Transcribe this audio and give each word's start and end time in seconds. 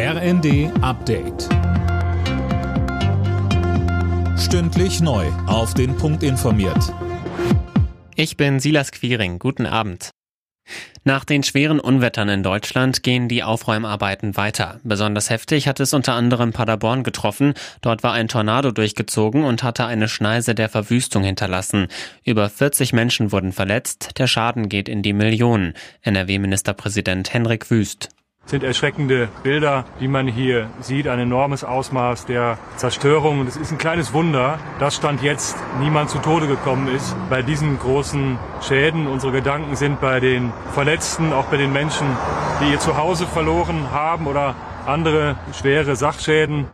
RND 0.00 0.70
Update. 0.80 1.48
Stündlich 4.38 5.00
neu. 5.00 5.26
Auf 5.48 5.74
den 5.74 5.96
Punkt 5.96 6.22
informiert. 6.22 6.94
Ich 8.14 8.36
bin 8.36 8.60
Silas 8.60 8.92
Quiring. 8.92 9.40
Guten 9.40 9.66
Abend. 9.66 10.10
Nach 11.02 11.24
den 11.24 11.42
schweren 11.42 11.80
Unwettern 11.80 12.28
in 12.28 12.44
Deutschland 12.44 13.02
gehen 13.02 13.26
die 13.26 13.42
Aufräumarbeiten 13.42 14.36
weiter. 14.36 14.78
Besonders 14.84 15.30
heftig 15.30 15.66
hat 15.66 15.80
es 15.80 15.92
unter 15.92 16.12
anderem 16.12 16.52
Paderborn 16.52 17.02
getroffen. 17.02 17.54
Dort 17.80 18.04
war 18.04 18.12
ein 18.12 18.28
Tornado 18.28 18.70
durchgezogen 18.70 19.42
und 19.42 19.64
hatte 19.64 19.84
eine 19.86 20.06
Schneise 20.06 20.54
der 20.54 20.68
Verwüstung 20.68 21.24
hinterlassen. 21.24 21.88
Über 22.22 22.48
40 22.48 22.92
Menschen 22.92 23.32
wurden 23.32 23.50
verletzt. 23.50 24.10
Der 24.18 24.28
Schaden 24.28 24.68
geht 24.68 24.88
in 24.88 25.02
die 25.02 25.12
Millionen. 25.12 25.74
NRW-Ministerpräsident 26.02 27.34
Henrik 27.34 27.68
Wüst 27.72 28.10
sind 28.48 28.62
erschreckende 28.62 29.28
Bilder, 29.42 29.84
die 30.00 30.08
man 30.08 30.26
hier 30.26 30.68
sieht. 30.80 31.06
Ein 31.06 31.18
enormes 31.18 31.64
Ausmaß 31.64 32.26
der 32.26 32.58
Zerstörung. 32.76 33.40
Und 33.40 33.48
es 33.48 33.56
ist 33.56 33.72
ein 33.72 33.78
kleines 33.78 34.12
Wunder, 34.12 34.58
dass 34.80 34.96
Stand 34.96 35.22
jetzt 35.22 35.56
niemand 35.80 36.10
zu 36.10 36.18
Tode 36.18 36.46
gekommen 36.46 36.88
ist 36.88 37.14
bei 37.28 37.42
diesen 37.42 37.78
großen 37.78 38.38
Schäden. 38.60 39.06
Unsere 39.06 39.32
Gedanken 39.32 39.76
sind 39.76 40.00
bei 40.00 40.20
den 40.20 40.52
Verletzten, 40.72 41.32
auch 41.32 41.46
bei 41.46 41.58
den 41.58 41.72
Menschen, 41.72 42.06
die 42.60 42.72
ihr 42.72 42.80
Zuhause 42.80 43.26
verloren 43.26 43.90
haben 43.90 44.26
oder 44.26 44.54
andere 44.86 45.36
schwere 45.52 45.94
Sachschäden. 45.94 46.66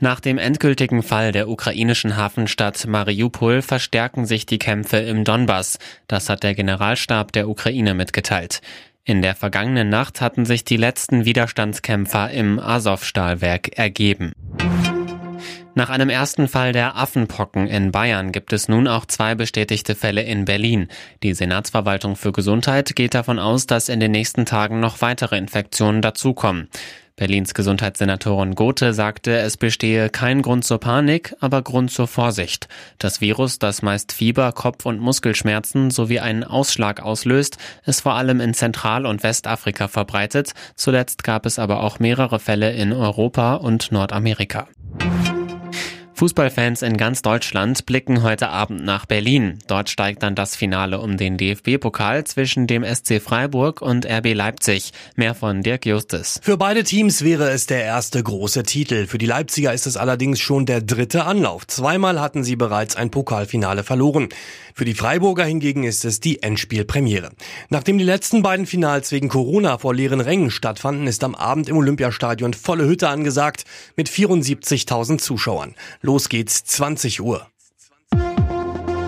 Nach 0.00 0.20
dem 0.20 0.38
endgültigen 0.38 1.02
Fall 1.02 1.32
der 1.32 1.48
ukrainischen 1.48 2.16
Hafenstadt 2.16 2.86
Mariupol 2.86 3.62
verstärken 3.62 4.26
sich 4.26 4.44
die 4.44 4.58
Kämpfe 4.58 4.98
im 4.98 5.24
Donbass. 5.24 5.78
Das 6.08 6.28
hat 6.28 6.42
der 6.42 6.54
Generalstab 6.54 7.32
der 7.32 7.48
Ukraine 7.48 7.94
mitgeteilt. 7.94 8.60
In 9.06 9.20
der 9.20 9.34
vergangenen 9.34 9.90
Nacht 9.90 10.22
hatten 10.22 10.46
sich 10.46 10.64
die 10.64 10.78
letzten 10.78 11.26
Widerstandskämpfer 11.26 12.30
im 12.30 12.58
Azov-Stahlwerk 12.58 13.76
ergeben. 13.76 14.32
Nach 15.74 15.90
einem 15.90 16.08
ersten 16.08 16.48
Fall 16.48 16.72
der 16.72 16.96
Affenpocken 16.96 17.66
in 17.66 17.92
Bayern 17.92 18.32
gibt 18.32 18.54
es 18.54 18.66
nun 18.66 18.88
auch 18.88 19.04
zwei 19.04 19.34
bestätigte 19.34 19.94
Fälle 19.94 20.22
in 20.22 20.46
Berlin. 20.46 20.88
Die 21.22 21.34
Senatsverwaltung 21.34 22.16
für 22.16 22.32
Gesundheit 22.32 22.96
geht 22.96 23.12
davon 23.12 23.38
aus, 23.38 23.66
dass 23.66 23.90
in 23.90 24.00
den 24.00 24.12
nächsten 24.12 24.46
Tagen 24.46 24.80
noch 24.80 25.02
weitere 25.02 25.36
Infektionen 25.36 26.00
dazukommen. 26.00 26.70
Berlins 27.16 27.54
Gesundheitssenatorin 27.54 28.56
Gothe 28.56 28.92
sagte, 28.92 29.38
es 29.38 29.56
bestehe 29.56 30.10
kein 30.10 30.42
Grund 30.42 30.64
zur 30.64 30.78
Panik, 30.80 31.32
aber 31.38 31.62
Grund 31.62 31.92
zur 31.92 32.08
Vorsicht. 32.08 32.66
Das 32.98 33.20
Virus, 33.20 33.60
das 33.60 33.82
meist 33.82 34.10
Fieber, 34.12 34.50
Kopf- 34.50 34.84
und 34.84 34.98
Muskelschmerzen 34.98 35.92
sowie 35.92 36.18
einen 36.18 36.42
Ausschlag 36.42 37.00
auslöst, 37.00 37.56
ist 37.86 38.00
vor 38.00 38.14
allem 38.14 38.40
in 38.40 38.52
Zentral- 38.52 39.06
und 39.06 39.22
Westafrika 39.22 39.86
verbreitet. 39.86 40.54
Zuletzt 40.74 41.22
gab 41.22 41.46
es 41.46 41.60
aber 41.60 41.84
auch 41.84 42.00
mehrere 42.00 42.40
Fälle 42.40 42.72
in 42.72 42.92
Europa 42.92 43.54
und 43.54 43.92
Nordamerika. 43.92 44.66
Fußballfans 46.16 46.82
in 46.82 46.96
ganz 46.96 47.22
Deutschland 47.22 47.86
blicken 47.86 48.22
heute 48.22 48.48
Abend 48.48 48.84
nach 48.84 49.04
Berlin. 49.04 49.58
Dort 49.66 49.90
steigt 49.90 50.22
dann 50.22 50.36
das 50.36 50.54
Finale 50.54 51.00
um 51.00 51.16
den 51.16 51.36
DFB-Pokal 51.36 52.22
zwischen 52.22 52.68
dem 52.68 52.84
SC 52.84 53.20
Freiburg 53.20 53.82
und 53.82 54.06
RB 54.06 54.32
Leipzig. 54.32 54.92
Mehr 55.16 55.34
von 55.34 55.62
Dirk 55.62 55.86
Justus. 55.86 56.38
Für 56.40 56.56
beide 56.56 56.84
Teams 56.84 57.24
wäre 57.24 57.50
es 57.50 57.66
der 57.66 57.82
erste 57.82 58.22
große 58.22 58.62
Titel. 58.62 59.08
Für 59.08 59.18
die 59.18 59.26
Leipziger 59.26 59.74
ist 59.74 59.88
es 59.88 59.96
allerdings 59.96 60.38
schon 60.38 60.66
der 60.66 60.82
dritte 60.82 61.24
Anlauf. 61.24 61.66
Zweimal 61.66 62.20
hatten 62.20 62.44
sie 62.44 62.54
bereits 62.54 62.94
ein 62.94 63.10
Pokalfinale 63.10 63.82
verloren. 63.82 64.28
Für 64.76 64.84
die 64.84 64.94
Freiburger 64.94 65.44
hingegen 65.44 65.82
ist 65.82 66.04
es 66.04 66.20
die 66.20 66.42
Endspielpremiere. 66.42 67.30
Nachdem 67.70 67.98
die 67.98 68.04
letzten 68.04 68.42
beiden 68.42 68.66
Finals 68.66 69.10
wegen 69.10 69.28
Corona 69.28 69.78
vor 69.78 69.94
leeren 69.94 70.20
Rängen 70.20 70.52
stattfanden, 70.52 71.08
ist 71.08 71.24
am 71.24 71.34
Abend 71.34 71.68
im 71.68 71.76
Olympiastadion 71.76 72.54
volle 72.54 72.84
Hütte 72.84 73.08
angesagt 73.08 73.64
mit 73.96 74.08
74.000 74.08 75.18
Zuschauern. 75.18 75.74
Los 76.04 76.28
geht's 76.28 76.64
20 76.64 77.22
Uhr. 77.22 77.46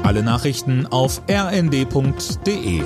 Alle 0.02 0.22
Nachrichten 0.22 0.86
auf 0.86 1.20
rnd.de 1.28 2.82